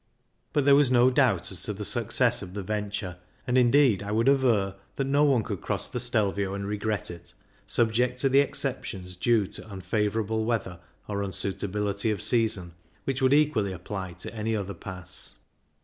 But 0.51 0.65
there 0.65 0.73
was 0.73 0.89
no 0.89 1.11
doubt 1.11 1.51
as 1.51 1.61
to 1.61 1.73
the 1.73 1.85
success 1.85 2.41
of 2.41 2.55
the 2.55 2.63
venture, 2.63 3.17
and, 3.45 3.55
indeed, 3.55 4.01
I 4.01 4.11
would 4.11 4.27
aver 4.27 4.77
that 4.95 5.03
no 5.05 5.23
one 5.23 5.43
could 5.43 5.61
cross 5.61 5.87
the 5.89 5.99
Stelvio 5.99 6.55
and 6.55 6.65
regret 6.65 7.11
it, 7.11 7.35
subject 7.67 8.19
to 8.21 8.27
the 8.29 8.39
exceptions 8.39 9.15
due 9.15 9.45
to 9.45 9.61
unfavour 9.71 10.23
able 10.23 10.43
weather 10.43 10.79
or 11.07 11.21
unsuitability 11.23 12.09
of 12.11 12.19
season, 12.19 12.73
which 13.03 13.21
would 13.21 13.31
equally 13.31 13.73
apply 13.73 14.13
to 14.13 14.33
any 14.33 14.55
other 14.55 14.73
pass. 14.73 15.35